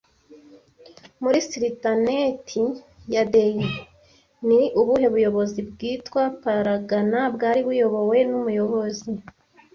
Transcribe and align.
Muri 1.21 1.39
Sultanate 1.49 2.59
ya 3.13 3.23
Delhi, 3.33 3.69
ni 4.47 4.61
ubuhe 4.79 5.07
buyobozi 5.13 5.59
bwitwa 5.69 6.21
Paragana 6.43 7.19
bwari 7.35 7.59
buyobowe 7.67 8.17
n'umuyobozi 8.29 9.09